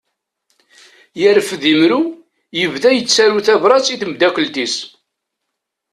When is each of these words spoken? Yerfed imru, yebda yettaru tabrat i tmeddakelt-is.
Yerfed 1.21 1.63
imru, 1.73 2.01
yebda 2.57 2.89
yettaru 2.93 3.39
tabrat 3.45 3.87
i 3.93 3.95
tmeddakelt-is. 4.01 4.75